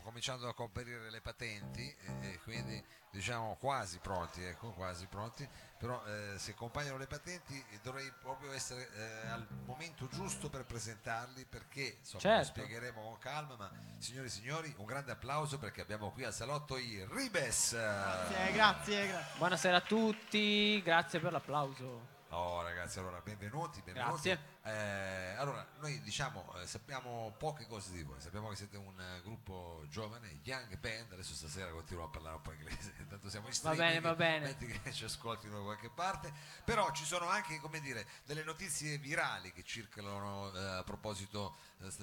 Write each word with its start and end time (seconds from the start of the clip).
cominciando 0.00 0.48
a 0.48 0.54
comparire 0.54 1.10
le 1.10 1.20
patenti 1.20 1.94
e, 2.20 2.38
quindi 2.44 2.82
diciamo 3.10 3.56
quasi 3.60 3.98
pronti, 3.98 4.42
ecco, 4.42 4.70
quasi 4.70 5.06
pronti, 5.06 5.46
però 5.78 6.02
eh, 6.06 6.38
se 6.38 6.54
compaiono 6.54 6.96
le 6.96 7.06
patenti 7.06 7.62
dovrei 7.82 8.10
proprio 8.22 8.52
essere 8.52 8.88
eh, 8.94 9.28
al 9.28 9.46
momento 9.66 10.08
giusto 10.08 10.48
per 10.48 10.64
presentarli 10.64 11.44
perché 11.44 11.98
insomma, 11.98 12.36
lo 12.36 12.44
Certo. 12.44 12.60
spiegheremo 12.60 13.02
con 13.02 13.18
calma, 13.18 13.56
ma 13.56 13.70
signori 13.98 14.28
e 14.28 14.30
signori 14.30 14.74
un 14.78 14.86
grande 14.86 15.12
applauso 15.12 15.58
perché 15.58 15.82
abbiamo 15.82 16.10
qui 16.10 16.24
al 16.24 16.32
salotto 16.32 16.78
i 16.78 17.06
Ribes. 17.10 17.72
Grazie, 17.72 18.52
grazie, 18.52 19.06
grazie. 19.08 19.38
Buonasera 19.38 19.76
a 19.76 19.80
tutti, 19.82 20.80
grazie 20.82 21.20
per 21.20 21.32
l'applauso. 21.32 22.20
Oh 22.30 22.62
ragazzi, 22.62 22.98
allora 22.98 23.20
benvenuti, 23.20 23.82
benvenuti. 23.82 24.30
Grazie. 24.30 24.60
Eh, 24.64 25.34
allora, 25.38 25.66
noi 25.80 26.00
diciamo, 26.02 26.54
eh, 26.60 26.66
sappiamo 26.68 27.34
poche 27.36 27.66
cose 27.66 27.90
di 27.90 28.04
voi, 28.04 28.20
sappiamo 28.20 28.48
che 28.48 28.54
siete 28.54 28.76
un 28.76 28.94
eh, 29.00 29.20
gruppo 29.22 29.84
giovane, 29.88 30.38
young 30.44 30.78
band, 30.78 31.12
adesso 31.12 31.34
stasera 31.34 31.68
continuo 31.72 32.04
a 32.04 32.08
parlare 32.08 32.36
un 32.36 32.42
po' 32.42 32.52
inglese, 32.52 32.94
tanto 33.10 33.28
siamo 33.28 33.48
in 33.48 33.54
Va 33.62 33.74
bene, 33.74 33.98
va 34.00 34.14
bene. 34.14 34.46
metti 34.46 34.66
che 34.66 34.92
ci 34.92 35.02
ascoltino 35.04 35.56
da 35.58 35.64
qualche 35.64 35.90
parte, 35.90 36.32
però 36.64 36.92
ci 36.92 37.04
sono 37.04 37.26
anche, 37.28 37.58
come 37.58 37.80
dire, 37.80 38.06
delle 38.24 38.44
notizie 38.44 38.98
virali 38.98 39.52
che 39.52 39.64
circolano 39.64 40.52
eh, 40.54 40.58
a 40.78 40.84
proposito 40.84 41.56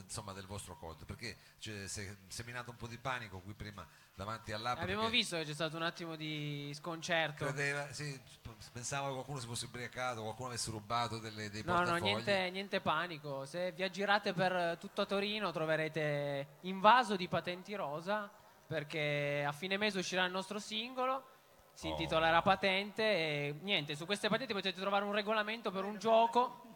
insomma, 0.03 0.33
del 0.33 0.45
vostro 0.45 0.75
conto, 0.77 1.05
perché 1.05 1.37
c'è, 1.59 1.87
si 1.87 2.01
è 2.01 2.15
seminato 2.27 2.71
un 2.71 2.75
po' 2.75 2.87
di 2.87 2.97
panico 2.97 3.39
qui 3.39 3.53
prima 3.53 3.87
davanti 4.13 4.51
all'app. 4.51 4.79
Abbiamo 4.79 5.07
visto 5.07 5.37
che 5.37 5.45
c'è 5.45 5.53
stato 5.53 5.77
un 5.77 5.83
attimo 5.83 6.17
di 6.17 6.73
sconcerto. 6.75 7.45
Credeva, 7.45 7.89
sì, 7.93 8.19
pensavo 8.73 9.07
che 9.07 9.13
qualcuno 9.13 9.39
si 9.39 9.47
fosse 9.47 9.65
ubriacato, 9.65 10.21
qualcuno 10.23 10.49
avesse 10.49 10.71
rubato 10.71 11.19
delle, 11.19 11.49
dei 11.49 11.63
No, 11.63 11.71
no, 11.71 11.77
portafogli. 11.79 12.03
niente, 12.03 12.48
niente 12.49 12.81
panico. 12.81 13.45
Se 13.45 13.71
vi 13.71 13.83
aggirate 13.83 14.33
per 14.33 14.77
tutto 14.79 15.05
Torino 15.05 15.51
troverete 15.51 16.57
invaso 16.61 17.15
di 17.15 17.27
patenti 17.27 17.75
rosa 17.75 18.29
perché 18.67 19.43
a 19.47 19.51
fine 19.51 19.77
mese 19.77 19.99
uscirà 19.99 20.25
il 20.25 20.31
nostro 20.31 20.59
singolo, 20.59 21.23
si 21.73 21.87
Oh. 21.87 21.91
intitolerà 21.91 22.41
Patente 22.41 23.03
e 23.03 23.55
niente, 23.61 23.95
su 23.95 24.05
queste 24.05 24.29
patenti 24.29 24.53
potete 24.53 24.79
trovare 24.79 25.05
un 25.05 25.13
regolamento 25.13 25.71
per 25.71 25.85
un 25.85 25.97
gioco. 25.97 26.68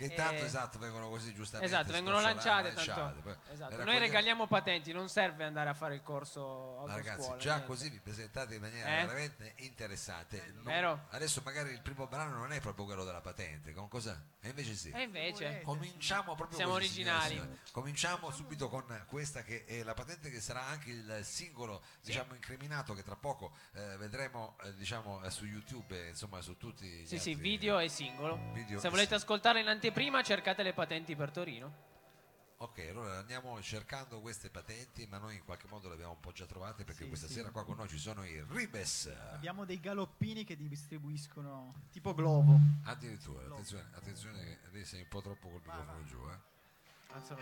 Che 0.00 0.14
tanto 0.14 0.42
Eh, 0.42 0.46
esatto 0.46 0.78
vengono 0.78 1.10
così 1.10 1.34
giustamente. 1.34 1.74
Esatto, 1.74 1.92
vengono 1.92 2.20
scorsolate, 2.20 2.68
lanciate. 2.74 3.00
Tanto, 3.00 3.20
poi 3.20 3.34
esatto. 3.52 3.84
Noi 3.84 3.98
regaliamo 3.98 4.46
patenti, 4.46 4.92
non 4.92 5.10
serve 5.10 5.44
andare 5.44 5.68
a 5.68 5.74
fare 5.74 5.94
il 5.94 6.02
corso 6.02 6.84
Ma 6.86 6.94
ragazzi, 6.94 7.28
già 7.38 7.50
niente. 7.56 7.66
così 7.66 7.90
vi 7.90 7.98
presentate 8.00 8.54
in 8.54 8.62
maniera 8.62 8.88
Eh? 9.00 9.06
veramente 9.06 9.52
interessante. 9.58 10.52
Non- 10.54 10.64
Vero? 10.64 11.06
Adesso 11.10 11.42
magari 11.44 11.70
il 11.72 11.82
primo 11.82 12.06
brano 12.06 12.36
non 12.38 12.50
è 12.52 12.60
proprio 12.60 12.86
quello 12.86 13.04
della 13.04 13.20
patente, 13.20 13.74
con 13.74 13.88
cosa? 13.88 14.18
E 14.40 14.48
invece 14.48 14.74
sì. 14.74 14.90
E 14.90 15.02
invece, 15.02 15.60
Cominciamo 15.64 16.34
proprio 16.34 16.56
Siamo 16.56 16.72
così, 16.72 16.84
originali. 16.86 17.34
signori. 17.34 17.58
Cominciamo 17.70 18.30
subito 18.30 18.68
con 18.70 19.04
questa 19.06 19.42
che 19.42 19.66
è 19.66 19.82
la 19.82 19.92
patente 19.92 20.30
che 20.30 20.40
sarà 20.40 20.64
anche 20.64 20.90
il 20.90 21.20
singolo 21.24 21.82
diciamo 22.02 22.32
incriminato 22.34 22.94
che 22.94 23.02
tra 23.02 23.16
poco 23.16 23.52
eh, 23.74 23.96
vedremo 23.98 24.56
eh, 24.62 24.74
diciamo 24.76 25.22
eh, 25.24 25.30
su 25.30 25.44
YouTube 25.44 26.08
insomma 26.08 26.40
su 26.40 26.56
tutti 26.56 26.86
gli 26.86 27.06
sì, 27.06 27.18
sì, 27.18 27.30
altri- 27.32 27.34
video 27.34 27.78
e 27.78 27.88
singolo. 27.90 28.36
Video 28.54 28.78
Se 28.80 28.88
volete 28.88 29.08
singolo. 29.08 29.16
ascoltare 29.16 29.60
in 29.60 29.66
anteprima, 29.66 29.88
cercate 30.22 30.62
le 30.62 30.72
patenti 30.72 31.16
per 31.16 31.30
Torino. 31.30 31.88
Ok, 32.58 32.86
allora 32.90 33.16
andiamo 33.18 33.58
cercando 33.62 34.20
queste 34.20 34.50
patenti, 34.50 35.06
ma 35.06 35.16
noi 35.16 35.36
in 35.36 35.44
qualche 35.44 35.66
modo 35.68 35.88
le 35.88 35.94
abbiamo 35.94 36.12
un 36.12 36.20
po' 36.20 36.30
già 36.32 36.44
trovate 36.44 36.84
perché 36.84 37.04
Sì, 37.04 37.08
questa 37.08 37.26
sì. 37.26 37.32
sera 37.32 37.50
qua 37.50 37.64
con 37.64 37.76
noi 37.76 37.88
ci 37.88 37.98
sono 37.98 38.22
i 38.22 38.44
Ribes. 38.50 39.10
Abbiamo 39.32 39.64
dei 39.64 39.80
galoppini 39.80 40.44
che 40.44 40.56
distribuiscono 40.56 41.72
tipo 41.90 42.14
globo. 42.14 42.58
Addirittura, 42.84 43.46
attenzione, 43.46 43.88
attenzione 43.94 44.38
che 44.44 44.58
lei 44.72 44.84
sei 44.84 45.00
un 45.00 45.08
po' 45.08 45.22
troppo 45.22 45.48
col 45.48 45.62
microfono 45.64 46.04
giù, 46.04 46.18
eh. 46.28 46.38
Alzo 47.12 47.36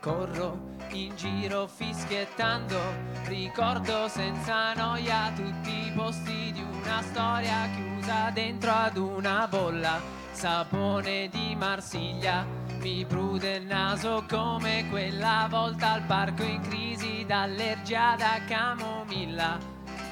Corro 0.00 0.78
in 0.92 1.14
giro 1.14 1.66
fischiettando, 1.66 2.78
ricordo 3.26 4.08
senza 4.08 4.72
noia 4.72 5.30
tutti 5.36 5.88
i 5.88 5.92
posti 5.94 6.52
di 6.52 6.62
una 6.62 7.02
storia 7.02 7.68
chiusa 7.74 8.30
dentro 8.30 8.70
ad 8.70 8.96
una 8.96 9.46
bolla. 9.46 10.00
Sapone 10.32 11.28
di 11.28 11.54
Marsiglia, 11.54 12.46
mi 12.78 13.04
prude 13.04 13.56
il 13.56 13.66
naso 13.66 14.24
come 14.26 14.88
quella 14.88 15.46
volta 15.50 15.92
al 15.92 16.02
parco 16.04 16.44
in 16.44 16.62
crisi 16.62 17.26
d'allergia 17.26 18.16
da 18.16 18.40
camomilla. 18.48 19.58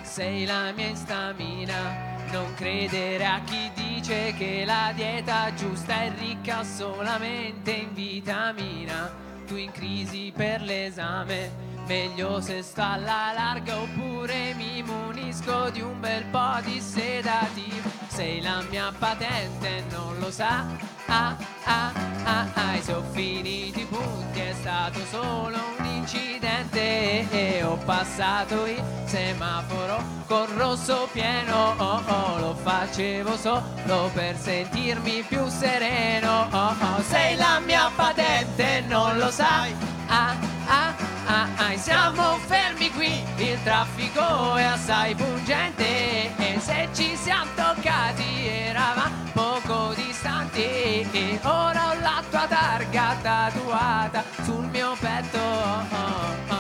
Sei 0.03 0.45
la 0.45 0.71
mia 0.73 0.91
istamina, 0.91 2.27
non 2.31 2.53
credere 2.55 3.25
a 3.25 3.41
chi 3.41 3.71
dice 3.75 4.35
che 4.37 4.65
la 4.67 4.93
dieta 4.95 5.55
giusta 5.55 6.03
è 6.03 6.13
ricca 6.19 6.63
solamente 6.63 7.71
in 7.71 7.95
vitamina. 7.95 9.28
Tu 9.49 9.57
in 9.57 9.73
crisi 9.73 10.31
per 10.37 10.61
l'esame, 10.61 11.51
meglio 11.87 12.39
se 12.39 12.61
sto 12.61 12.83
alla 12.83 13.33
larga 13.35 13.81
oppure 13.81 14.53
mi 14.53 14.83
munisco 14.83 15.71
di 15.71 15.81
un 15.81 15.99
bel 15.99 16.23
po' 16.25 16.61
di 16.63 16.79
sedativo. 16.79 17.89
Sei 18.09 18.43
la 18.43 18.63
mia 18.69 18.93
patente, 18.99 19.85
non 19.91 20.19
lo 20.19 20.31
sa. 20.31 20.67
Ah, 21.07 21.35
ah, 21.65 21.93
ah, 22.25 22.47
ah, 22.53 22.75
e 22.75 22.83
se 22.83 22.93
ho 22.93 23.03
finito 23.13 23.81
i 23.81 23.87
punti 23.87 24.39
è 24.39 24.53
stato 24.53 25.03
solo 25.07 25.57
un 25.79 25.87
incidente 25.87 26.48
e 26.79 27.63
ho 27.63 27.77
passato 27.85 28.67
il 28.67 28.83
semaforo 29.05 30.03
col 30.27 30.47
rosso 30.49 31.09
pieno, 31.13 31.75
oh, 31.77 32.03
oh, 32.07 32.39
lo 32.39 32.55
facevo 32.55 33.37
solo 33.37 34.11
per 34.13 34.37
sentirmi 34.37 35.25
più 35.27 35.49
sereno, 35.49 36.49
oh, 36.51 36.75
oh, 36.79 37.03
sei 37.03 37.37
la 37.37 37.61
mia 37.65 37.91
patente, 37.95 38.85
non 38.87 39.17
lo 39.17 39.31
sai, 39.31 39.75
ah, 40.09 40.35
ah, 40.67 40.95
ah, 41.27 41.49
ah, 41.57 41.77
siamo 41.77 42.37
fermi 42.47 42.91
qui, 42.91 43.25
il 43.37 43.63
traffico 43.63 44.55
è 44.57 44.65
assai 44.65 45.15
pungente 45.15 46.37
e 46.37 46.61
se 46.61 46.89
ci 46.93 47.17
siamo 47.17 47.51
toccati 47.55 48.47
eravamo 48.47 49.17
poco 49.33 49.95
distanti. 49.95 50.61
E 50.61 51.39
ora 51.43 51.91
ho 51.91 52.01
la 52.01 52.23
tua 52.29 52.47
targa 52.47 53.17
tatuata 53.23 54.25
sul 54.43 54.67
mio 54.67 54.97
petto, 54.99 55.39
oh, 55.39 55.85
oh, 55.91 56.53
oh, 56.53 56.55
oh, 56.55 56.58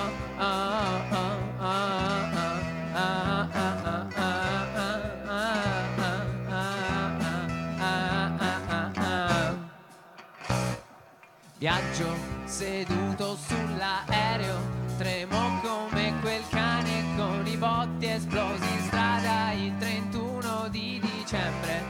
Viaggio 11.58 12.14
seduto 12.44 13.36
sull'aereo, 13.36 14.58
tremo 14.96 15.60
come 15.60 16.14
quel 16.20 16.42
cane 16.50 17.02
con 17.16 17.44
i 17.48 17.56
botti 17.56 18.06
esplosi 18.06 18.62
in 18.62 18.82
strada 18.84 19.50
il 19.50 19.76
31 19.76 20.68
di 20.68 21.00
dicembre. 21.00 21.82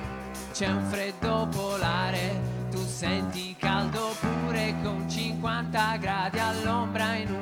C'è 0.52 0.68
un 0.68 0.84
freddo 0.84 1.48
polare, 1.50 2.40
tu 2.70 2.82
senti 2.82 3.54
caldo 3.58 4.14
pure 4.18 4.74
con 4.82 5.06
50 5.06 5.96
gradi 5.98 6.38
all'ombra 6.38 7.16
in 7.16 7.30
un 7.30 7.37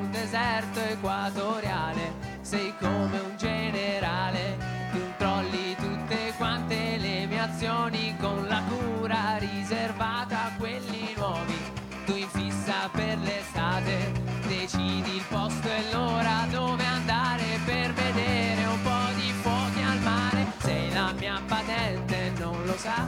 decidi 14.47 15.15
il 15.15 15.23
posto 15.29 15.67
e 15.67 15.91
l'ora 15.91 16.47
dove 16.49 16.83
andare 16.83 17.59
per 17.65 17.93
vedere 17.93 18.65
un 18.65 18.81
po' 18.81 19.13
di 19.15 19.31
fuochi 19.41 19.81
al 19.81 19.99
mare. 19.99 20.47
Sei 20.59 20.91
la 20.91 21.13
mia 21.17 21.41
patente 21.45 22.33
non 22.39 22.57
lo 22.65 22.77
sa. 22.77 23.05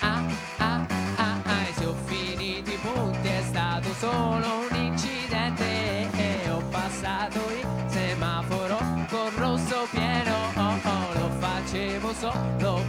Ah 0.00 0.22
ah 0.58 0.86
ah 1.16 1.40
ah 1.44 1.62
e 1.68 1.72
se 1.74 1.86
ho 1.86 1.94
finito 2.04 2.70
i 2.70 2.78
punti 2.80 3.28
è 3.28 3.42
stato 3.48 3.92
solo 3.94 4.66
un 4.70 4.76
incidente. 4.76 6.10
E 6.14 6.50
ho 6.50 6.62
passato 6.70 7.38
il 7.38 7.66
semaforo 7.88 8.78
col 9.08 9.30
rosso 9.36 9.86
pieno. 9.90 10.34
Oh 10.56 10.78
oh 10.84 11.12
lo 11.18 11.30
facevo 11.38 12.12
solo 12.14 12.84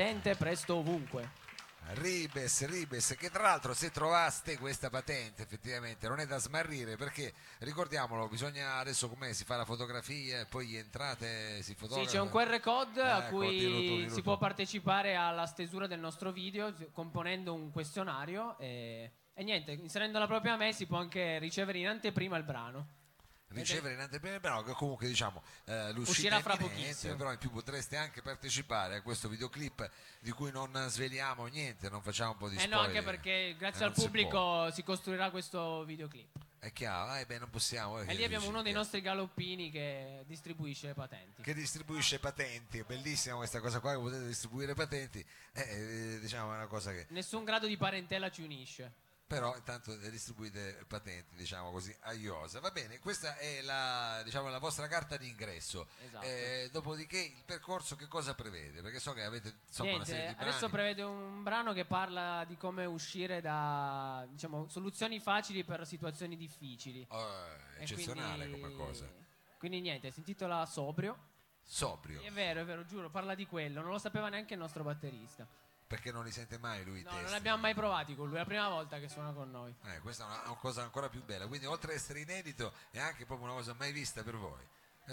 Patente 0.00 0.34
presto 0.34 0.76
ovunque. 0.76 1.30
Ribes, 1.88 2.66
Ribes, 2.66 3.14
che 3.18 3.28
tra 3.28 3.42
l'altro 3.42 3.74
se 3.74 3.90
trovaste 3.90 4.56
questa 4.56 4.88
patente 4.88 5.42
effettivamente 5.42 6.08
non 6.08 6.20
è 6.20 6.26
da 6.26 6.38
smarrire 6.38 6.96
perché 6.96 7.34
ricordiamolo, 7.58 8.26
bisogna 8.26 8.76
adesso 8.76 9.10
come 9.10 9.34
si 9.34 9.44
fa 9.44 9.56
la 9.56 9.66
fotografia 9.66 10.40
e 10.40 10.46
poi 10.46 10.76
entrate, 10.76 11.56
si 11.56 11.72
Sì, 11.72 11.74
fotografa. 11.74 12.10
c'è 12.10 12.18
un 12.18 12.30
QR 12.30 12.60
code 12.60 13.02
a 13.02 13.26
Ecco, 13.26 13.36
cui 13.36 13.50
dillo 13.50 13.76
tu, 13.76 13.80
dillo 13.82 14.08
si 14.08 14.14
tu. 14.14 14.22
può 14.22 14.38
partecipare 14.38 15.16
alla 15.16 15.44
stesura 15.44 15.86
del 15.86 16.00
nostro 16.00 16.32
video 16.32 16.74
componendo 16.92 17.52
un 17.52 17.70
questionario 17.70 18.56
e, 18.58 19.12
e 19.34 19.44
niente, 19.44 19.72
inserendo 19.72 20.18
la 20.18 20.26
propria 20.26 20.56
mail 20.56 20.72
si 20.72 20.86
può 20.86 20.96
anche 20.96 21.38
ricevere 21.38 21.76
in 21.76 21.88
anteprima 21.88 22.38
il 22.38 22.44
brano. 22.44 22.99
Ricevere 23.52 23.94
in 23.94 24.00
anteprima 24.00 24.62
che 24.62 24.72
comunque 24.72 25.06
diciamo 25.08 25.42
eh, 25.64 25.92
l'uscita 25.92 26.36
Uscirà 26.36 26.40
fra 26.40 26.56
pochissimo. 26.56 27.16
però 27.16 27.32
in 27.32 27.38
più 27.38 27.50
potreste 27.50 27.96
anche 27.96 28.22
partecipare 28.22 28.96
a 28.96 29.02
questo 29.02 29.28
videoclip 29.28 29.90
di 30.20 30.30
cui 30.30 30.50
non 30.50 30.72
sveliamo 30.88 31.46
niente 31.46 31.88
non 31.90 32.02
facciamo 32.02 32.32
un 32.32 32.36
po' 32.36 32.48
di 32.48 32.56
Eh 32.56 32.66
no, 32.66 32.78
anche 32.80 33.02
perché 33.02 33.56
grazie 33.58 33.82
Eh, 33.82 33.84
al 33.84 33.90
non 33.90 33.98
si 33.98 34.04
pubblico 34.04 34.70
si, 34.70 34.82
costruirà 34.82 35.30
questo 35.30 35.84
videoclip. 35.84 36.28
è 36.60 36.72
chiaro 36.72 37.14
eh, 37.16 37.26
beh, 37.26 37.38
non 37.38 37.50
possiamo 37.50 38.00
eh, 38.00 38.06
E 38.10 38.14
lì 38.14 38.22
abbiamo 38.24 38.48
uno 38.48 38.62
dei 38.62 38.72
nostri 38.72 39.00
galoppini 39.00 39.70
che 39.70 40.24
distribuisce 40.26 40.86
le 40.88 40.94
patenti. 40.94 41.42
che 41.42 41.54
distribuisce 41.54 42.18
patenti 42.20 42.78
è 42.78 42.84
bellissima 42.84 43.36
questa 43.36 43.60
cosa 43.60 43.80
qua 43.80 43.92
che 43.92 43.98
potete 43.98 44.26
distribuire 44.26 44.74
patenti 44.74 45.24
eh, 45.54 45.60
eh, 46.14 46.18
diciamo 46.20 46.52
è 46.52 46.56
una 46.56 46.66
cosa 46.66 46.92
che 46.92 47.06
Nessun 47.10 47.44
grado 47.44 47.66
di 47.66 47.76
parentela 47.76 48.30
ci 48.30 48.42
unisce. 48.42 49.08
Però 49.30 49.56
intanto 49.56 49.94
distribuite 50.08 50.84
patenti 50.88 51.36
diciamo 51.36 51.70
così 51.70 51.96
a 52.00 52.12
iosa 52.14 52.58
va 52.58 52.72
bene 52.72 52.98
questa 52.98 53.36
è 53.36 53.62
la, 53.62 54.20
diciamo, 54.24 54.48
la 54.48 54.58
vostra 54.58 54.88
carta 54.88 55.16
d'ingresso 55.16 55.86
Esatto. 56.04 56.26
Eh, 56.26 56.68
dopodiché 56.72 57.18
il 57.18 57.44
percorso 57.46 57.94
che 57.94 58.08
cosa 58.08 58.34
prevede 58.34 58.82
perché 58.82 58.98
so 58.98 59.12
che 59.12 59.22
avete 59.22 59.58
insomma 59.68 59.94
una 59.94 60.04
serie 60.04 60.22
Niente, 60.22 60.36
di 60.36 60.42
brani 60.42 60.50
adesso 60.50 60.68
prevede 60.68 61.02
un 61.02 61.42
brano 61.44 61.72
che 61.72 61.84
parla 61.84 62.44
di 62.44 62.56
come 62.56 62.84
uscire 62.86 63.40
da 63.40 64.26
diciamo, 64.28 64.66
soluzioni 64.66 65.20
facili 65.20 65.62
per 65.62 65.86
situazioni 65.86 66.36
difficili. 66.36 67.06
Oh, 67.10 67.46
eccezionale 67.78 68.48
quindi- 68.48 68.60
come 68.60 68.74
cosa 68.74 69.08
Quindi 69.58 69.80
niente, 69.80 70.10
si 70.10 70.18
intitola 70.18 70.66
Sobrio. 70.66 71.16
sobrio 71.62 72.20
È 72.22 72.32
vero, 72.32 72.62
è 72.62 72.64
vero, 72.64 72.84
giuro, 72.84 73.10
parla 73.10 73.36
di 73.36 73.46
quello. 73.46 73.80
Non 73.80 73.92
lo 73.92 73.98
sapeva 73.98 74.28
neanche 74.28 74.54
il 74.54 74.58
nostro 74.58 74.82
batterista. 74.82 75.46
Perché 75.90 76.12
non 76.12 76.22
li 76.22 76.30
sente 76.30 76.56
mai 76.56 76.84
lui 76.84 77.00
i 77.00 77.02
No, 77.02 77.20
non 77.20 77.32
abbiamo 77.32 77.60
mai 77.60 77.74
provati 77.74 78.14
con 78.14 78.28
lui, 78.28 78.36
è 78.36 78.38
la 78.38 78.44
prima 78.44 78.68
volta 78.68 79.00
che 79.00 79.08
suona 79.08 79.32
con 79.32 79.50
noi. 79.50 79.74
Eh, 79.86 79.98
questa 79.98 80.22
è 80.22 80.26
una, 80.26 80.42
una 80.44 80.54
cosa 80.54 80.82
ancora 80.82 81.08
più 81.08 81.24
bella 81.24 81.48
quindi 81.48 81.66
oltre 81.66 81.90
ad 81.90 81.98
essere 81.98 82.20
inedito 82.20 82.72
è 82.90 83.00
anche 83.00 83.26
proprio 83.26 83.48
una 83.48 83.56
cosa 83.56 83.74
mai 83.76 83.90
vista 83.90 84.22
per 84.22 84.36
voi 84.36 84.64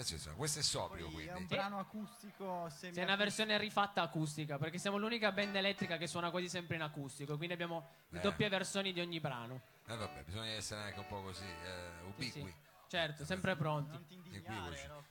senso, 0.04 0.32
questo 0.36 0.60
è 0.60 0.62
sobrio 0.62 1.10
Poi 1.10 1.24
è 1.24 1.30
un 1.30 1.34
quindi 1.34 1.54
brano 1.56 1.80
acustico 1.80 2.68
semi 2.70 2.94
C'è 2.94 3.02
una 3.02 3.16
versione 3.16 3.58
rifatta 3.58 4.02
acustica, 4.02 4.56
perché 4.56 4.78
siamo 4.78 4.96
l'unica 4.96 5.32
band 5.32 5.56
elettrica 5.56 5.96
che 5.96 6.06
suona 6.06 6.30
quasi 6.30 6.48
sempre 6.48 6.76
in 6.76 6.82
acustico, 6.82 7.36
quindi 7.36 7.54
abbiamo 7.54 7.88
le 8.10 8.18
Eh. 8.20 8.22
doppie 8.22 8.48
versioni 8.48 8.92
di 8.92 9.00
ogni 9.00 9.18
brano. 9.18 9.60
Eh, 9.86 9.96
vabbè 9.96 10.22
bisogna 10.22 10.50
essere 10.50 10.82
anche 10.82 11.00
un 11.00 11.08
po' 11.08 11.22
così 11.22 11.42
eh, 11.42 11.90
Sì, 11.98 12.06
ubiqui 12.06 12.40
sì. 12.40 12.54
Certo, 12.86 13.24
sempre 13.24 13.56
pronti. 13.56 13.90
Non 13.90 14.06
ti 14.06 14.42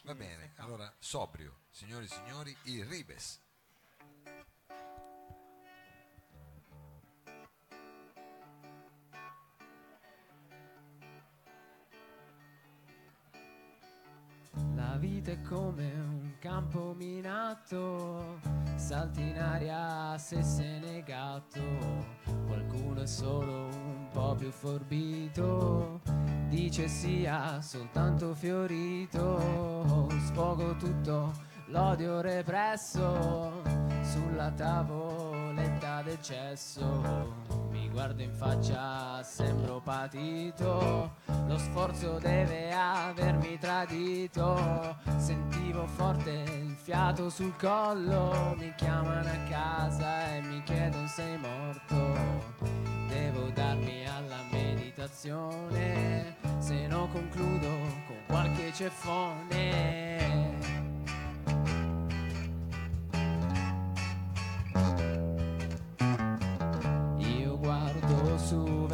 va 0.04 0.16
bene 0.16 0.54
allora 0.56 0.92
sobrio 0.98 1.58
signori 1.70 2.06
e 2.06 2.08
signori 2.08 2.56
il 2.64 2.86
Ribes 2.86 3.42
È 15.28 15.42
come 15.42 15.84
un 15.84 16.36
campo 16.40 16.94
minato, 16.96 18.40
salti 18.76 19.24
in 19.24 19.38
aria 19.38 20.18
se 20.18 20.42
sei 20.42 20.80
negato. 20.80 21.60
Qualcuno 22.46 23.02
è 23.02 23.06
solo 23.06 23.66
un 23.66 24.08
po' 24.10 24.36
più 24.36 24.50
forbito, 24.52 26.00
dice 26.48 26.88
sia 26.88 27.60
soltanto 27.60 28.34
fiorito. 28.34 30.08
Sfogo 30.28 30.78
tutto 30.78 31.34
l'odio 31.66 32.22
represso 32.22 33.62
sulla 34.04 34.50
tavoletta 34.52 36.04
del 36.04 36.22
cesso. 36.22 37.47
Guardo 37.98 38.22
in 38.22 38.32
faccia, 38.32 39.24
sembro 39.24 39.82
patito. 39.82 41.16
Lo 41.48 41.58
sforzo 41.58 42.20
deve 42.20 42.72
avermi 42.72 43.58
tradito. 43.58 44.96
Sentivo 45.18 45.88
forte 45.88 46.30
il 46.30 46.76
fiato 46.76 47.32
sul 47.32 47.56
collo. 47.56 48.54
Mi 48.56 48.72
chiamano 48.78 49.28
a 49.28 49.50
casa 49.50 50.36
e 50.36 50.42
mi 50.42 50.62
chiedono 50.62 51.08
sei 51.08 51.40
morto. 51.40 51.96
Devo 53.08 53.50
darmi 53.56 54.06
alla 54.06 54.44
meditazione. 54.52 56.36
Se 56.60 56.86
no 56.86 57.08
concludo 57.08 57.68
con 58.06 58.18
qualche 58.28 58.72
ceffone. 58.74 60.77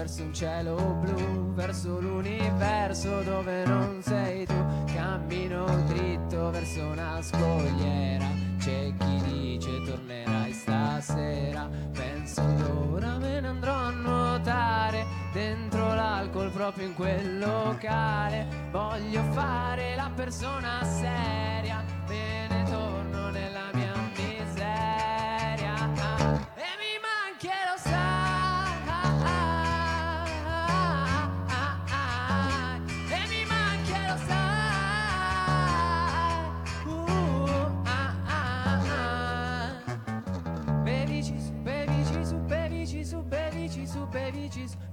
Verso 0.04 0.24
un 0.24 0.34
cielo 0.34 0.76
blu, 1.00 1.54
verso 1.54 2.02
l'universo 2.02 3.22
dove 3.22 3.66
non 3.66 4.02
sei 4.02 4.46
tu. 4.46 4.54
Cammino 4.94 5.64
dritto 5.88 6.52
verso 6.52 6.86
una 6.88 7.22
scogliera. 7.22 8.28
C'è 8.58 8.92
chi 8.98 9.22
dice 9.24 9.82
tornerai 9.86 10.52
stasera. 10.52 11.70
Penso 11.94 12.42
allora 12.42 13.18
me 13.18 13.40
ne 13.40 13.48
andrò 13.48 13.74
a 13.74 13.92
nuotare 13.92 15.06
dentro 15.32 15.94
l'alcol 15.94 16.52
proprio 16.52 16.88
in 16.88 16.96
quel 16.96 17.40
locale. 17.40 18.46
Voglio 18.72 19.24
fare 19.32 19.96
la 19.96 20.12
persona 20.14 20.84
seria. 20.84 21.43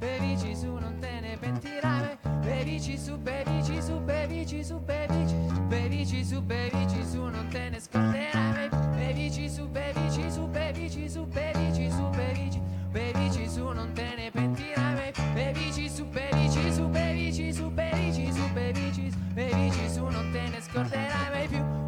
Bevici 0.01 0.55
su, 0.57 0.61
su, 0.61 0.79
non 0.79 0.99
te 0.99 1.21
ne 1.21 1.37
pentirai 1.37 2.19
mai. 2.23 2.39
Bevici 2.41 2.99
su, 2.99 3.19
bevici 3.19 3.83
su, 3.83 4.01
bevici 4.01 4.65
su, 4.65 4.81
bevici, 4.81 5.35
bevici 5.69 6.25
su, 6.25 6.41
bevici 6.43 7.05
su, 7.05 7.29
non 7.29 7.47
te 7.49 7.69
ne 7.69 7.79
scorderai 7.79 8.53
mai. 8.53 8.69
Bevici 8.97 9.49
su, 9.49 9.69
bevici 9.69 10.31
su, 10.31 10.47
bevici 10.49 11.09
su, 11.09 11.27
bevici 11.27 11.91
su, 11.91 12.09
bevici, 12.11 12.61
bevici 12.91 13.49
su, 13.49 13.73
non 13.73 13.93
te 13.93 14.15
ne 14.17 14.31
pentirai 14.31 14.95
mai. 14.95 15.13
Bevici 15.35 15.89
su, 15.89 16.05
bevici 16.07 16.73
su, 16.73 16.89
bevici 16.89 17.53
su, 17.53 17.71
bevici 17.71 18.33
su, 18.33 18.49
bevici, 18.55 19.13
bevici 19.35 19.89
su, 19.89 20.07
non 20.09 20.31
te 20.33 20.49
ne 20.49 20.61
scorderai 20.61 21.31
mai 21.31 21.49
più. 21.49 21.80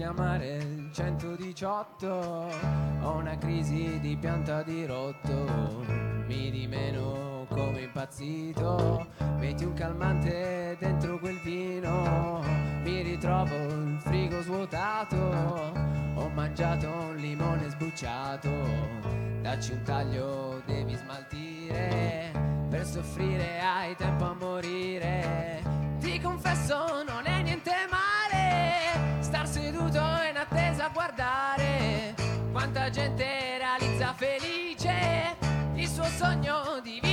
Chiamare 0.00 0.56
il 0.56 0.90
118, 0.94 2.06
ho 3.02 3.16
una 3.16 3.36
crisi 3.36 4.00
di 4.00 4.16
pianta 4.16 4.62
di 4.62 4.86
rotto, 4.86 5.84
mi 6.26 6.50
dimeno 6.50 7.44
come 7.50 7.82
impazzito, 7.82 9.06
metti 9.36 9.64
un 9.64 9.74
calmante 9.74 10.78
dentro 10.80 11.18
quel 11.18 11.38
vino, 11.40 12.40
mi 12.82 13.02
ritrovo 13.02 13.54
il 13.54 13.98
frigo 14.00 14.40
svuotato, 14.40 15.16
ho 16.14 16.28
mangiato 16.30 16.88
un 16.88 17.16
limone 17.16 17.68
sbucciato, 17.68 18.48
dacci 19.42 19.72
un 19.72 19.82
taglio, 19.82 20.62
devi 20.64 20.96
smaltire, 20.96 22.32
per 22.70 22.86
soffrire 22.86 23.60
hai 23.60 23.94
tempo 23.96 24.24
a 24.24 24.32
morire, 24.32 25.62
ti 25.98 26.18
confesso 26.18 27.02
non 27.06 27.26
è 27.26 27.42
niente 27.42 27.70
male, 27.90 27.99
seduto 29.80 29.98
in 30.28 30.36
attesa 30.36 30.86
a 30.86 30.88
guardare, 30.92 32.14
quanta 32.52 32.90
gente 32.90 33.24
realizza 33.58 34.14
felice 34.14 35.36
il 35.74 35.88
suo 35.88 36.04
sogno 36.04 36.80
di 36.82 37.00
vita 37.00 37.09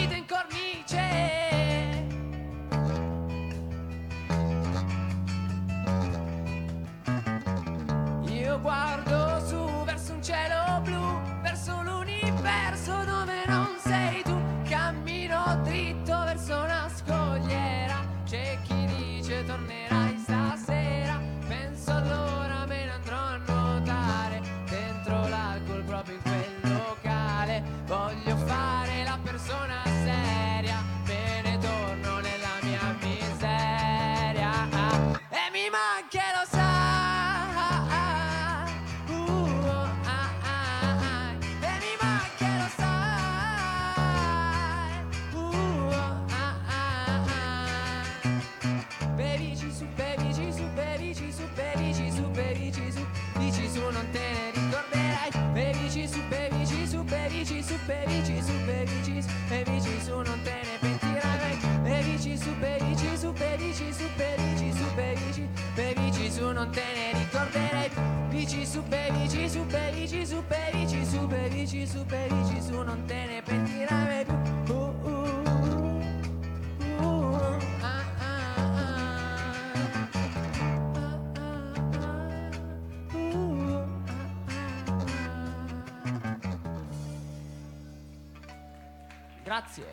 Grazie. 89.47 89.85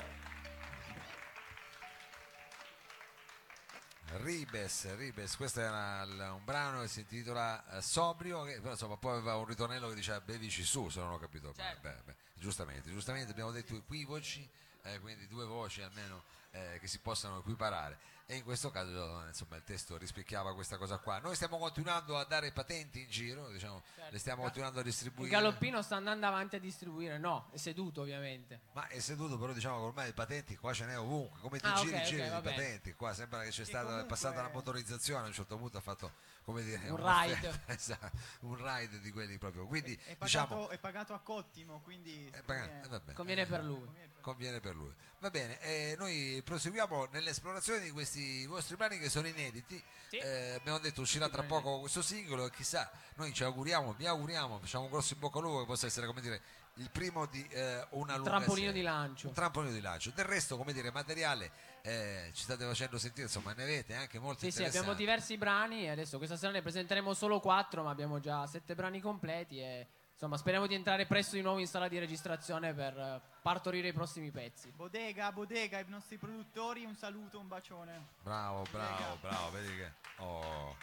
Ribes, 4.16 4.96
Ribes, 4.96 5.36
questo 5.36 5.60
era 5.60 6.02
un 6.32 6.42
brano 6.44 6.80
che 6.80 6.88
si 6.88 7.00
intitola 7.00 7.76
eh, 7.76 7.80
Sobrio, 7.80 8.42
che 8.42 8.58
però 8.58 8.72
insomma 8.72 8.96
poi 8.96 9.12
aveva 9.12 9.36
un 9.36 9.44
ritornello 9.44 9.88
che 9.90 9.94
diceva 9.94 10.20
bevici 10.20 10.64
su, 10.64 10.88
se 10.88 10.98
non 10.98 11.12
ho 11.12 11.18
capito. 11.18 11.52
Certo. 11.54 11.80
Beh, 11.82 12.02
beh, 12.04 12.16
giustamente, 12.34 12.90
giustamente 12.90 13.30
abbiamo 13.30 13.52
detto 13.52 13.76
equivoci, 13.76 14.48
eh, 14.84 15.00
quindi 15.00 15.26
due 15.28 15.44
voci 15.44 15.82
almeno 15.82 16.22
eh, 16.52 16.78
che 16.80 16.86
si 16.86 16.98
possano 17.00 17.38
equiparare. 17.38 17.98
E 18.26 18.36
in 18.36 18.42
questo 18.42 18.70
caso 18.70 19.22
insomma 19.26 19.56
il 19.56 19.64
testo 19.64 19.98
rispecchiava 19.98 20.54
questa 20.54 20.78
cosa 20.78 20.96
qua. 20.96 21.18
Noi 21.18 21.34
stiamo 21.34 21.58
continuando 21.58 22.16
a 22.16 22.24
dare 22.24 22.52
patenti 22.52 23.02
in 23.02 23.10
giro, 23.10 23.50
diciamo, 23.50 23.82
le 24.08 24.18
stiamo 24.18 24.40
continuando 24.42 24.78
a 24.78 24.80
Il 24.82 24.88
distribuire. 24.88 25.30
galoppino 25.30 25.82
sta 25.82 25.96
andando 25.96 26.26
avanti 26.26 26.56
a 26.56 26.58
distribuire, 26.58 27.18
no, 27.18 27.48
è 27.52 27.58
seduto 27.58 28.00
ovviamente. 28.00 28.60
Ma 28.72 28.86
è 28.88 28.98
seduto, 29.00 29.36
però 29.38 29.52
diciamo 29.52 29.76
che 29.76 29.82
ormai 29.84 30.08
i 30.08 30.12
patenti 30.14 30.56
qua 30.56 30.72
ce 30.72 30.86
n'è 30.86 30.98
ovunque, 30.98 31.38
come 31.40 31.58
ti 31.58 31.66
Ah, 31.66 31.74
giri, 31.74 31.96
ok, 31.96 32.02
giri 32.04 32.22
ok, 32.22 32.34
di 32.36 32.40
patenti, 32.48 32.94
qua 32.94 33.12
sembra 33.12 33.42
che 33.42 33.50
c'è 33.50 33.64
stata 33.64 33.84
comunque- 33.84 34.08
passata 34.08 34.40
la 34.40 34.48
motorizzazione, 34.50 35.24
a 35.24 35.26
un 35.26 35.34
certo 35.34 35.58
punto 35.58 35.76
ha 35.76 35.82
fatto 35.82 36.12
come 36.44 36.62
dire 36.62 36.88
Un 36.90 36.96
ride. 36.96 37.62
esatto, 37.66 38.10
un 38.40 38.56
ride 38.56 39.00
di 39.00 39.10
quelli 39.10 39.38
proprio. 39.38 39.66
Quindi 39.66 39.94
È 39.94 40.14
pagato, 40.16 40.24
diciamo 40.24 40.68
è 40.68 40.78
pagato 40.78 41.14
a 41.14 41.20
cottimo, 41.20 41.80
quindi 41.80 42.28
è 42.32 42.42
pagato- 42.42 42.68
conviene. 42.68 42.84
eh, 42.84 42.88
vabbè, 42.88 43.12
Conviene 43.12 43.46
per 43.46 43.64
lui. 43.64 43.76
Conviene 43.80 44.08
per- 44.12 44.22
conviene 44.22 44.60
per 44.60 44.74
lui. 44.74 44.92
Va 45.20 45.30
bene, 45.30 45.60
eh, 45.60 45.94
noi 45.98 46.40
proseguiamo 46.44 47.08
nell'esplorazione 47.12 47.80
di 47.80 47.90
questi 47.90 48.44
vostri 48.46 48.76
brani 48.76 48.98
che 48.98 49.08
sono 49.08 49.26
inediti. 49.26 49.82
Sì. 50.10 50.16
Eh, 50.18 50.54
abbiamo 50.54 50.78
detto 50.78 51.00
uscirà 51.00 51.28
tra 51.30 51.42
poco 51.42 51.80
questo 51.80 52.02
singolo 52.02 52.46
e 52.46 52.50
chissà, 52.50 52.90
noi 53.14 53.32
ci 53.32 53.42
auguriamo, 53.42 53.94
vi 53.94 54.06
auguriamo, 54.06 54.58
facciamo 54.60 54.84
un 54.84 54.90
grosso 54.90 55.14
in 55.14 55.20
bocca 55.20 55.38
al 55.38 55.44
lupo 55.44 55.60
che 55.60 55.66
possa 55.66 55.86
essere 55.86 56.06
come 56.06 56.20
dire 56.20 56.40
il 56.78 56.90
primo 56.90 57.26
di 57.26 57.46
eh, 57.50 57.86
una 57.90 58.16
lunga 58.16 58.30
Trampolino 58.30 58.66
serie. 58.68 58.72
di 58.72 58.82
lancio. 58.82 59.28
Un 59.28 59.34
trampolino 59.34 59.72
di 59.72 59.80
lancio. 59.80 60.10
Del 60.14 60.24
resto, 60.24 60.56
come 60.56 60.72
dire, 60.72 60.90
materiale 60.90 61.50
eh, 61.82 62.30
ci 62.34 62.42
state 62.42 62.64
facendo 62.64 62.98
sentire, 62.98 63.22
insomma, 63.26 63.52
ne 63.52 63.62
avete 63.62 63.94
anche 63.94 64.18
molto 64.18 64.40
Sì, 64.40 64.50
sì, 64.50 64.62
interessanti. 64.62 64.78
abbiamo 64.78 64.96
diversi 64.98 65.36
brani 65.36 65.84
e 65.84 65.90
adesso 65.90 66.18
questa 66.18 66.36
sera 66.36 66.52
ne 66.52 66.62
presenteremo 66.62 67.14
solo 67.14 67.38
quattro, 67.40 67.82
ma 67.82 67.90
abbiamo 67.90 68.18
già 68.20 68.46
sette 68.46 68.74
brani 68.74 69.00
completi 69.00 69.60
e 69.60 69.86
insomma 70.12 70.36
speriamo 70.36 70.66
di 70.66 70.74
entrare 70.74 71.06
presto 71.06 71.36
di 71.36 71.42
nuovo 71.42 71.58
in 71.58 71.66
sala 71.66 71.86
di 71.88 71.98
registrazione 71.98 72.72
per 72.74 72.96
eh, 72.98 73.20
partorire 73.42 73.88
i 73.88 73.92
prossimi 73.92 74.30
pezzi. 74.30 74.70
Bodega, 74.72 75.30
bodega, 75.30 75.78
i 75.78 75.84
nostri 75.88 76.16
produttori, 76.16 76.84
un 76.84 76.96
saluto, 76.96 77.38
un 77.38 77.46
bacione. 77.46 78.06
Bravo, 78.22 78.64
bravo, 78.70 79.02
Lega. 79.14 79.16
bravo, 79.20 79.50
vedi 79.52 79.76
che... 79.76 79.92
oh. 80.16 80.76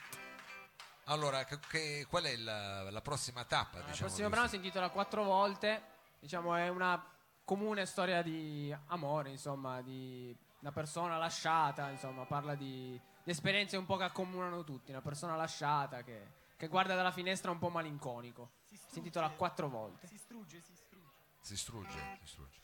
Allora, 1.06 1.44
che- 1.46 1.60
che- 1.70 2.06
qual 2.10 2.24
è 2.24 2.36
la, 2.38 2.90
la 2.90 3.02
prossima 3.02 3.44
tappa? 3.46 3.80
Il 3.80 3.86
diciamo, 3.86 4.00
prossimo 4.08 4.28
di 4.28 4.34
brano 4.34 4.48
si 4.48 4.56
intitola 4.56 4.90
Quattro 4.90 5.24
volte, 5.24 5.82
diciamo 6.20 6.56
è 6.56 6.68
una 6.70 7.04
comune 7.44 7.86
storia 7.86 8.22
di 8.22 8.74
amore, 8.88 9.30
insomma, 9.32 9.82
di 9.82 10.36
una 10.60 10.72
persona 10.72 11.18
lasciata, 11.18 11.90
insomma, 11.90 12.26
parla 12.26 12.56
di, 12.56 13.00
di 13.24 13.32
esperienze 13.32 13.78
un 13.78 13.86
po' 13.86 13.98
che 13.98 14.04
accomunano 14.04 14.64
tutti, 14.64 14.92
una 14.92 15.02
persona 15.02 15.36
lasciata 15.36 16.04
che, 16.04 16.28
che 16.56 16.68
guarda 16.68 16.96
dalla 16.96 17.12
finestra 17.12 17.52
un 17.52 17.58
po' 17.60 17.70
malinconico. 17.70 18.52
Si, 18.70 18.78
Si 18.78 18.98
intitola 19.00 19.26
strugge, 19.26 19.38
Quattro 19.40 19.70
volte. 19.70 20.08
Si 20.08 20.18
strugge, 20.18 20.62
si 20.62 20.76
strugge. 20.76 21.10
Si 21.42 21.58
strugge, 21.58 22.18
si 22.22 22.28
strugge. 22.28 22.61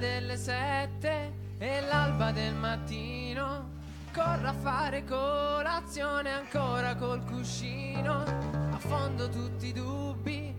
Delle 0.00 0.38
sette 0.38 1.32
e 1.58 1.82
l'alba 1.82 2.32
del 2.32 2.54
mattino. 2.54 3.68
Corro 4.12 4.48
a 4.48 4.52
fare 4.54 5.04
colazione 5.04 6.32
ancora 6.32 6.96
col 6.96 7.22
cuscino. 7.22 8.24
Affondo 8.72 9.28
tutti 9.28 9.66
i 9.66 9.72
dubbi 9.72 10.52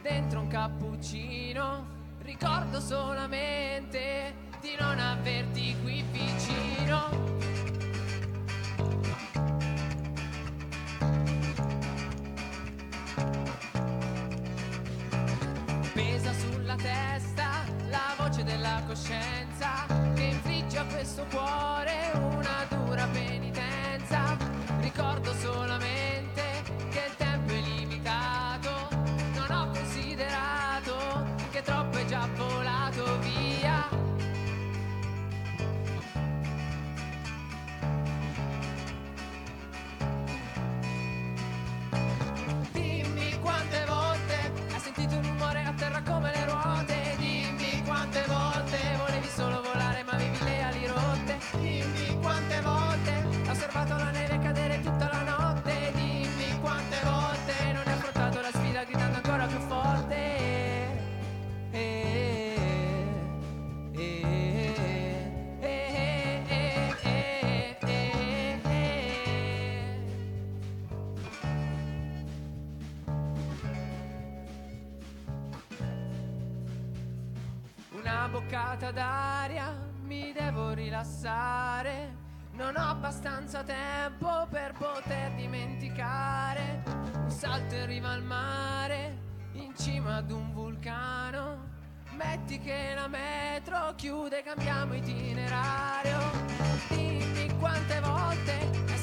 dentro 0.00 0.40
un 0.40 0.48
cappuccino. 0.48 1.94
Ricordo 2.22 2.80
solamente 2.80 4.34
di 4.62 4.74
non 4.80 4.98
averti 4.98 5.76
qui 5.82 6.02
vicino 6.10 7.35
infligge 21.16 21.38
a 21.38 22.10
questo 22.10 22.25
rilassare. 81.06 82.24
Non 82.52 82.74
ho 82.76 82.88
abbastanza 82.88 83.62
tempo 83.62 84.46
per 84.50 84.72
poter 84.76 85.32
dimenticare. 85.34 86.82
Un 87.14 87.30
salto 87.30 87.74
in 87.74 87.86
riva 87.86 88.10
al 88.10 88.22
mare, 88.22 89.18
in 89.52 89.74
cima 89.76 90.16
ad 90.16 90.30
un 90.30 90.52
vulcano. 90.52 91.74
Metti 92.12 92.58
che 92.58 92.92
la 92.94 93.08
metro 93.08 93.94
chiude, 93.94 94.42
cambiamo 94.42 94.94
itinerario. 94.94 96.18
Dimmi 96.88 97.54
quante 97.58 98.00
volte 98.00 98.95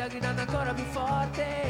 musica 0.00 0.06
gridando 0.06 0.40
ancora 0.40 0.72
più 0.72 0.84
forte. 0.84 1.68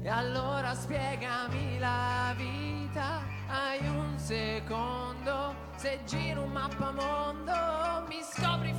E 0.00 0.10
allora 0.10 0.74
spiegami 0.74 1.78
la 1.78 2.34
vita, 2.36 3.22
hai 3.48 3.86
un 3.88 4.18
secondo, 4.18 5.54
se 5.76 6.00
giro 6.06 6.42
un 6.42 6.50
mappamondo 6.50 8.06
mi 8.08 8.20
scopri 8.22 8.72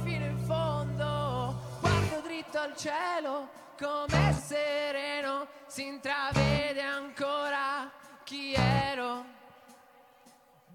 Dritto 2.60 2.62
al 2.62 2.75
cielo, 2.75 3.50
com'è 3.80 4.34
sereno, 4.34 5.48
si 5.68 5.86
intravede 5.86 6.82
ancora 6.82 7.89
chi 8.24 8.54
ero. 8.54 9.24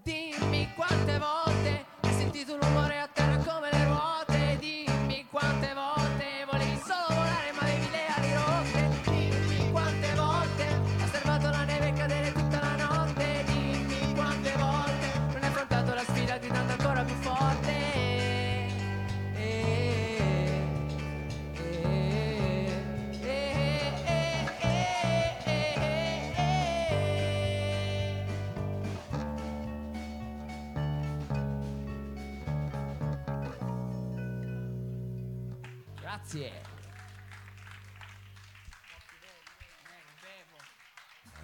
Dimmi 0.01 0.71
quante 0.73 1.19
volte 1.19 1.85
hai 2.01 2.13
sentito 2.13 2.53
un 2.55 2.61
rumore 2.61 2.99
a 2.99 3.07
terra 3.07 3.37
come 3.37 3.69
le 3.71 3.85
ruote. 3.85 4.57
Dimmi 4.57 5.27
quante 5.29 5.73
volte 5.73 5.84
Grazie. 36.25 36.73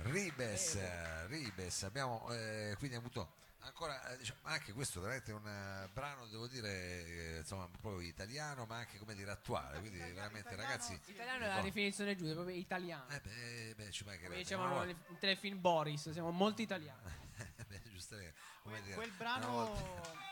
Ribes, 0.03 0.79
Ribes, 1.27 1.83
abbiamo 1.83 2.27
eh, 2.33 2.73
quindi 2.79 2.95
avuto 2.95 3.33
ancora, 3.59 4.11
eh, 4.11 4.17
diciamo, 4.17 4.39
anche 4.43 4.73
questo 4.73 4.99
veramente 4.99 5.31
un 5.31 5.47
eh, 5.47 5.87
brano, 5.93 6.25
devo 6.25 6.47
dire, 6.47 7.05
eh, 7.05 7.37
insomma, 7.37 7.69
proprio 7.79 8.01
italiano, 8.01 8.65
ma 8.65 8.77
anche 8.77 8.97
come 8.97 9.13
dire 9.13 9.29
attuale, 9.29 9.79
quindi 9.79 9.99
veramente 9.99 10.55
ragazzi... 10.55 10.99
Italiano 11.05 11.45
è 11.45 11.47
la 11.47 11.61
definizione 11.61 12.15
giusta, 12.15 12.31
è 12.31 12.35
proprio 12.35 12.55
italiano. 12.55 13.07
Eh 13.09 13.19
beh, 13.21 13.73
beh, 13.75 13.91
ci 13.91 14.03
Come 14.03 14.15
mancherebbe. 14.15 14.41
dicevano 14.41 14.73
no? 14.73 14.83
nel 14.83 14.97
telefilm 15.19 15.61
Boris, 15.61 16.09
siamo 16.09 16.31
molto 16.31 16.61
italiani. 16.63 17.19
Beh, 17.71 17.81
giustamente, 17.89 18.33
come 18.63 18.81
dire, 18.81 18.95
Quel 18.95 19.11
una 19.17 19.45
volta- 19.47 19.81
brano 19.81 20.30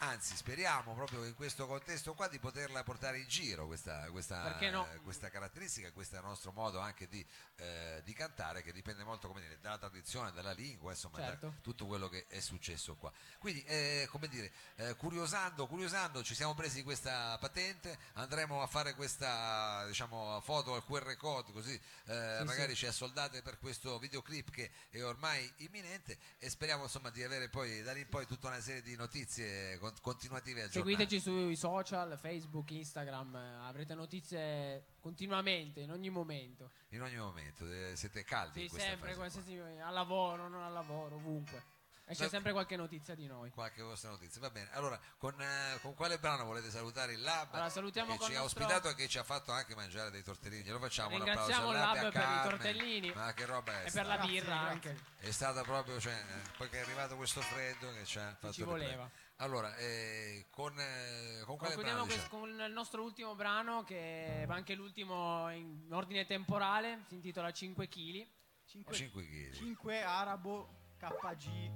Anzi, 0.00 0.36
speriamo 0.36 0.94
proprio 0.94 1.24
in 1.24 1.34
questo 1.34 1.66
contesto 1.66 2.14
qua 2.14 2.28
di 2.28 2.38
poterla 2.38 2.84
portare 2.84 3.18
in 3.18 3.26
giro 3.26 3.66
questa, 3.66 4.08
questa, 4.10 4.56
no? 4.70 4.88
eh, 4.92 4.98
questa 4.98 5.28
caratteristica, 5.28 5.90
questo 5.90 6.20
nostro 6.20 6.52
modo 6.52 6.78
anche 6.78 7.08
di, 7.08 7.24
eh, 7.56 8.00
di 8.04 8.12
cantare 8.12 8.62
che 8.62 8.72
dipende 8.72 9.02
molto 9.02 9.26
come 9.26 9.40
dire, 9.40 9.58
dalla 9.60 9.76
tradizione, 9.76 10.30
dalla 10.30 10.52
lingua, 10.52 10.92
insomma, 10.92 11.18
Certo. 11.18 11.46
da 11.48 11.52
tutto 11.62 11.86
quello 11.86 12.08
che 12.08 12.26
è 12.28 12.38
successo 12.38 12.94
qua. 12.94 13.12
Quindi, 13.38 13.60
eh, 13.64 14.06
come 14.08 14.28
dire, 14.28 14.52
eh, 14.76 14.94
curiosando, 14.94 15.66
curiosando, 15.66 16.22
ci 16.22 16.36
siamo 16.36 16.54
presi 16.54 16.84
questa 16.84 17.36
patente, 17.38 17.98
andremo 18.14 18.62
a 18.62 18.68
fare 18.68 18.94
questa 18.94 19.84
diciamo, 19.88 20.40
foto 20.42 20.74
al 20.74 20.84
QR 20.84 21.16
code, 21.16 21.50
così 21.50 21.74
eh, 21.74 22.36
Sì, 22.38 22.44
magari 22.44 22.70
sì. 22.70 22.76
ci 22.78 22.86
assoldate 22.86 23.42
per 23.42 23.58
questo 23.58 23.98
videoclip 23.98 24.50
che 24.50 24.70
è 24.90 25.02
ormai 25.02 25.52
imminente 25.56 26.16
e 26.38 26.48
speriamo 26.48 26.84
insomma 26.84 27.10
di 27.10 27.24
avere 27.24 27.48
poi 27.48 27.82
da 27.82 27.92
lì 27.92 28.00
in 28.02 28.08
poi 28.08 28.26
tutta 28.26 28.46
una 28.46 28.60
serie 28.60 28.82
di 28.82 28.94
notizie 28.94 29.76
con- 29.78 29.86
continuative 30.00 30.62
aggiornate. 30.62 30.90
Seguiteci 30.90 31.20
sui 31.20 31.56
social, 31.56 32.18
Facebook, 32.18 32.70
Instagram, 32.70 33.34
avrete 33.62 33.94
notizie 33.94 34.84
continuamente, 35.00 35.80
in 35.80 35.90
ogni 35.90 36.10
momento. 36.10 36.70
in 36.90 37.02
ogni 37.02 37.16
momento, 37.16 37.64
eh, 37.70 37.94
siete 37.96 38.24
caldi 38.24 38.58
Sì, 38.58 38.64
in 38.64 38.70
questa 38.70 38.88
sempre, 38.88 39.14
qualsiasi, 39.14 39.58
al 39.58 39.92
lavoro, 39.94 40.48
non 40.48 40.62
al 40.62 40.72
lavoro, 40.72 41.16
ovunque. 41.16 41.76
E 42.10 42.14
c'è 42.14 42.26
sempre 42.30 42.52
qualche 42.52 42.74
notizia 42.74 43.14
di 43.14 43.26
noi. 43.26 43.50
Qualche 43.50 43.82
vostra 43.82 44.08
notizia, 44.08 44.40
va 44.40 44.48
bene. 44.48 44.70
Allora, 44.72 44.98
con, 45.18 45.38
eh, 45.42 45.78
con 45.82 45.92
quale 45.92 46.18
brano 46.18 46.46
volete 46.46 46.70
salutare 46.70 47.12
il 47.12 47.20
Lab? 47.20 47.52
Allora, 47.52 47.68
salutiamo 47.68 48.12
che 48.12 48.16
con 48.18 48.28
ci 48.30 48.34
ha 48.34 48.40
nostro- 48.40 48.62
ospitato 48.64 48.88
e 48.88 48.94
che 48.94 49.08
ci 49.08 49.18
ha 49.18 49.22
fatto 49.24 49.52
anche 49.52 49.74
mangiare 49.74 50.10
dei 50.10 50.22
tortellini. 50.22 50.62
Glielo 50.62 50.78
facciamo 50.78 51.16
un 51.16 51.20
applauso 51.20 51.38
Ringraziamo 51.50 51.68
al 51.68 51.74
il 51.74 51.80
Lab, 51.82 51.94
Lab 51.94 52.04
e 52.04 52.06
a 52.06 52.10
per 52.10 52.20
i 52.20 52.24
Carmen. 52.24 52.48
tortellini. 52.50 53.12
Ma 53.12 53.32
che 53.34 53.44
roba 53.44 53.72
è 53.72 53.76
E 53.76 53.82
per 53.82 53.90
stata? 53.90 54.08
la 54.08 54.14
Grazie, 54.16 54.32
birra 54.32 54.46
grazie. 54.54 54.68
anche. 54.72 54.96
È 55.18 55.30
stata 55.30 55.62
proprio, 55.62 56.00
cioè, 56.00 56.14
eh, 56.14 56.50
poi 56.56 56.68
che 56.70 56.78
è 56.78 56.80
arrivato 56.80 57.16
questo 57.16 57.42
freddo 57.42 57.92
che 57.92 58.04
ci 58.06 58.18
ha 58.18 58.34
fatto 58.40 58.52
ci 58.54 58.64
riprendere. 58.64 59.10
Allora, 59.40 59.76
eh, 59.76 60.46
con, 60.50 60.72
eh, 60.80 61.42
con 61.44 61.56
quale 61.58 61.74
Concludiamo 61.74 62.04
brano 62.06 62.06
diciamo? 62.06 62.28
con 62.28 62.48
il 62.60 62.72
nostro 62.72 63.02
ultimo 63.04 63.36
brano, 63.36 63.84
che 63.84 64.42
è 64.42 64.46
anche 64.48 64.74
l'ultimo 64.74 65.48
in 65.50 65.86
ordine 65.92 66.26
temporale, 66.26 67.04
si 67.06 67.14
intitola 67.14 67.52
5 67.52 67.86
kg. 67.86 68.26
5, 68.64 68.94
5 68.94 69.24
kg. 69.24 69.52
5 69.54 70.02
arabo 70.02 70.68
KG 70.98 71.70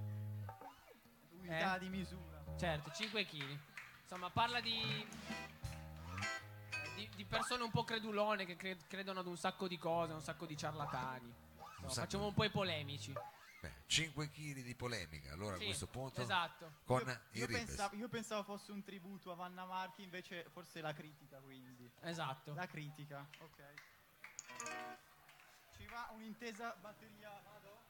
unità 1.38 1.76
Eh? 1.76 1.78
di 1.78 1.88
misura. 1.88 2.42
Certo, 2.58 2.90
5 2.90 3.24
kg. 3.26 3.56
Insomma, 4.02 4.28
parla 4.30 4.60
di, 4.60 5.06
di, 6.96 7.08
di 7.14 7.24
persone 7.24 7.62
un 7.62 7.70
po' 7.70 7.84
credulone 7.84 8.44
che 8.44 8.56
cre- 8.56 8.76
credono 8.88 9.20
ad 9.20 9.26
un 9.26 9.36
sacco 9.36 9.68
di 9.68 9.78
cose, 9.78 10.12
un 10.12 10.20
sacco 10.20 10.46
di 10.46 10.56
ciarlatani. 10.56 11.28
Insomma, 11.28 11.88
sacco 11.88 12.00
facciamo 12.00 12.22
di- 12.24 12.28
un 12.30 12.34
po' 12.34 12.44
i 12.44 12.50
polemici. 12.50 13.12
Beh, 13.62 13.84
5 13.86 14.28
kg 14.28 14.60
di 14.60 14.74
polemica. 14.74 15.32
Allora, 15.32 15.54
Sì, 15.56 15.62
a 15.62 15.66
questo 15.66 15.86
punto, 15.86 16.20
Esatto. 16.20 16.80
con 16.84 17.00
io, 17.30 17.42
io 17.42 17.46
pensavo, 17.46 17.94
io 17.94 18.08
pensavo 18.08 18.42
fosse 18.42 18.72
un 18.72 18.82
tributo 18.82 19.30
a 19.30 19.36
Vanna 19.36 19.64
Marchi, 19.64 20.02
invece 20.02 20.48
forse 20.50 20.80
la 20.80 20.92
critica, 20.92 21.38
quindi. 21.38 21.88
Esatto. 22.00 22.54
La 22.54 22.66
critica, 22.66 23.24
ok. 23.38 23.74
Ci 25.76 25.86
va 25.86 26.10
un'intesa 26.12 26.74
batteria. 26.80 27.30
Vado? 27.44 27.81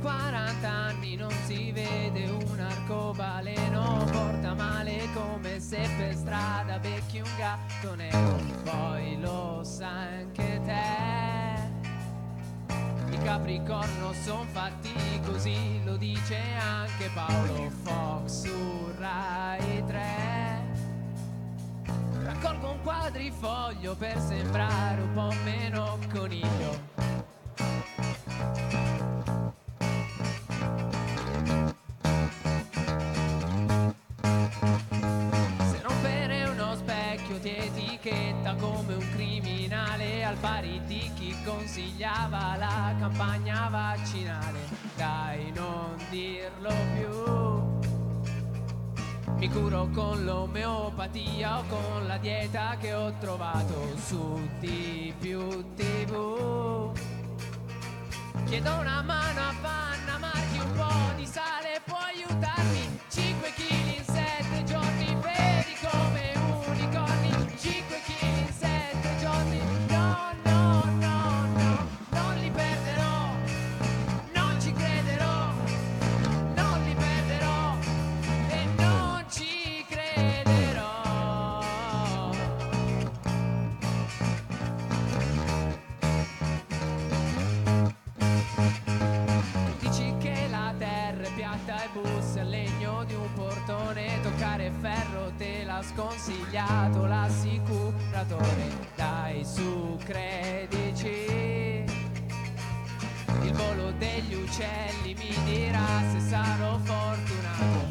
40 0.00 0.68
anni 0.68 1.16
non 1.16 1.32
si 1.46 1.72
vede 1.72 2.28
un 2.28 2.60
arcobaleno 2.60 4.04
Porta 4.10 4.54
male 4.54 5.08
come 5.12 5.60
se 5.60 5.88
per 5.96 6.14
strada 6.14 6.78
becchi 6.78 7.18
un 7.18 7.30
gatto 7.36 7.94
nero. 7.94 8.36
Poi 8.62 9.20
lo 9.20 9.60
sai 9.64 10.20
anche 10.20 10.60
te 10.64 10.76
I 13.14 13.18
capricorno 13.22 14.12
son 14.24 14.46
fatti 14.48 15.20
così 15.24 15.82
Lo 15.84 15.96
dice 15.96 16.38
anche 16.60 17.10
Paolo 17.14 17.70
Fox 17.82 18.42
su 18.44 18.92
Rai 18.98 19.84
3 19.86 20.06
Raccolgo 22.22 22.70
un 22.72 22.80
quadrifoglio 22.82 23.94
per 23.96 24.18
sembrare 24.20 25.00
un 25.00 25.12
po' 25.14 25.32
meno 25.44 25.98
coniglio 26.12 26.97
ti 37.48 37.56
etichetta 37.56 38.54
come 38.56 38.94
un 38.94 39.10
criminale 39.14 40.24
al 40.24 40.36
pari 40.36 40.80
di 40.84 41.10
chi 41.14 41.34
consigliava 41.44 42.56
la 42.56 42.94
campagna 42.98 43.68
vaccinale. 43.70 44.58
Dai, 44.96 45.50
non 45.52 45.96
dirlo 46.10 46.70
più. 46.94 47.36
Mi 49.36 49.48
curo 49.48 49.88
con 49.94 50.24
l'omeopatia 50.24 51.58
o 51.58 51.64
con 51.68 52.06
la 52.06 52.18
dieta 52.18 52.76
che 52.78 52.92
ho 52.92 53.14
trovato 53.18 53.96
su 53.96 54.48
T 54.60 55.14
più 55.18 55.74
TV. 55.74 56.92
Chiedo 58.46 58.74
una 58.78 59.02
mano 59.02 59.40
a 59.40 59.54
Vanna, 59.60 60.18
marchi 60.18 60.58
un 60.58 60.72
po' 60.72 61.14
di 61.16 61.26
sale, 61.26 61.80
puoi 61.84 62.24
aiutarmi? 62.24 62.97
Sconsigliato 95.94 97.06
l'assicuratore. 97.06 98.86
Dai 98.94 99.44
su 99.44 99.98
credici. 100.04 101.84
Il 103.42 103.52
volo 103.52 103.92
degli 103.92 104.34
uccelli 104.34 105.14
mi 105.14 105.34
dirà 105.44 106.02
se 106.10 106.20
sarò 106.20 106.78
fortunato 106.78 107.87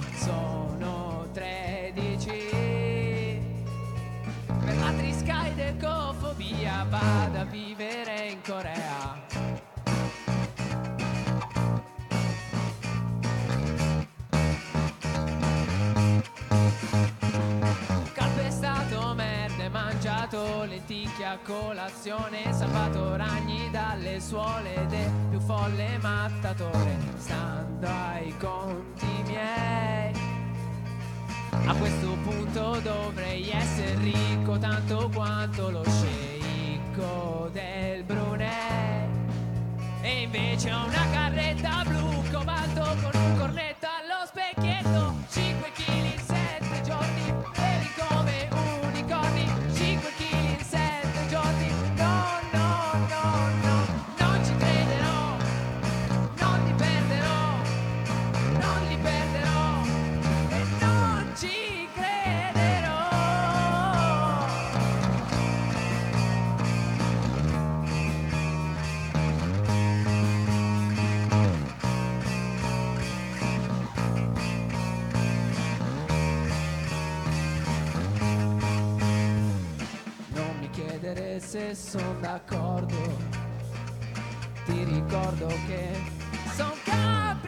mangiato 20.08 20.64
lenticchie 20.64 21.26
a 21.26 21.38
colazione, 21.44 22.54
salvato 22.54 23.18
ragni 23.18 23.70
dalle 23.72 24.22
suole 24.22 24.86
del 24.88 25.12
più 25.30 25.40
folle 25.42 25.98
mattatore, 25.98 26.98
stando 27.18 27.88
ai 27.88 28.34
conti 28.38 29.06
miei. 29.26 30.14
A 31.52 31.76
questo 31.76 32.18
punto 32.24 32.80
dovrei 32.80 33.50
essere 33.50 33.96
ricco 33.96 34.58
tanto 34.58 35.10
quanto 35.14 35.70
lo 35.70 35.84
sceicco 35.84 37.50
del 37.52 38.04
Brunei. 38.04 39.10
E 40.02 40.22
invece 40.22 40.72
ho 40.72 40.86
una 40.86 41.06
carretta 41.12 41.84
blu 41.86 42.24
cobalto 42.32 42.96
con 43.02 43.22
un 43.22 43.38
cornetto 43.38 43.67
sono 81.78 82.20
d'accordo, 82.20 82.96
ti 84.66 84.84
ricordo 84.84 85.48
che 85.68 85.92
son 86.56 86.74
capricorno, 86.84 87.48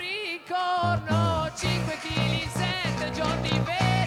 5 1.55 1.97
kg 1.99 2.15
in 2.15 2.49
7 2.49 3.11
giorni 3.11 3.49
veri 3.65 3.98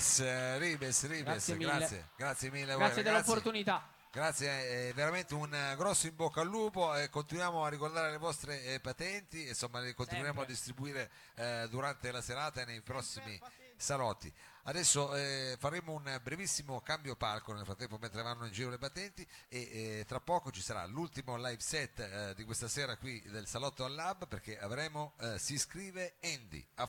Ribes, 0.00 0.20
eh, 0.20 0.58
Ribes, 0.58 1.06
Ribes, 1.06 1.24
Grazie 1.24 1.54
mille. 1.56 2.08
grazie, 2.16 2.50
mille 2.50 2.72
voi 2.72 2.78
Grazie 2.78 3.02
ragazzi. 3.02 3.02
dell'opportunità. 3.02 3.86
Grazie, 4.10 4.88
è 4.88 4.94
veramente 4.94 5.34
un 5.34 5.54
eh, 5.54 5.76
grosso 5.76 6.06
in 6.06 6.16
bocca 6.16 6.40
al 6.40 6.48
lupo 6.48 6.96
e 6.96 7.10
continuiamo 7.10 7.64
a 7.64 7.68
ricordare 7.68 8.10
le 8.10 8.16
vostre 8.16 8.64
eh, 8.64 8.80
patenti, 8.80 9.46
insomma 9.46 9.78
le 9.80 9.94
continueremo 9.94 10.38
Sempre. 10.38 10.52
a 10.52 10.54
distribuire 10.56 11.10
eh, 11.34 11.68
durante 11.70 12.10
la 12.10 12.22
serata 12.22 12.62
e 12.62 12.64
nei 12.64 12.80
prossimi 12.80 13.38
salotti. 13.76 14.32
Adesso 14.64 15.14
eh, 15.16 15.56
faremo 15.58 15.94
un 15.94 16.20
brevissimo 16.22 16.80
cambio 16.80 17.16
palco 17.16 17.54
nel 17.54 17.64
frattempo 17.64 17.96
mentre 17.98 18.22
vanno 18.22 18.44
in 18.44 18.52
giro 18.52 18.68
le 18.68 18.76
patenti 18.78 19.26
e 19.48 19.58
eh, 20.00 20.04
tra 20.06 20.20
poco 20.20 20.50
ci 20.50 20.60
sarà 20.60 20.84
l'ultimo 20.84 21.36
live 21.36 21.60
set 21.60 21.98
eh, 21.98 22.34
di 22.34 22.44
questa 22.44 22.68
sera 22.68 22.96
qui 22.98 23.22
del 23.30 23.46
salotto 23.46 23.84
al 23.84 23.94
lab 23.94 24.28
perché 24.28 24.58
avremo, 24.58 25.14
eh, 25.20 25.38
si 25.38 25.54
iscrive 25.54 26.16
Andy. 26.22 26.64
A 26.74 26.86